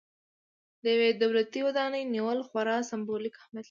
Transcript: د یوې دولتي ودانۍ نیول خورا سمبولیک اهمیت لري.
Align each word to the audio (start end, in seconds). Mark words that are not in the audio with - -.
د 0.83 0.85
یوې 0.95 1.09
دولتي 1.23 1.59
ودانۍ 1.67 2.03
نیول 2.13 2.39
خورا 2.47 2.77
سمبولیک 2.89 3.33
اهمیت 3.37 3.51
لري. 3.55 3.59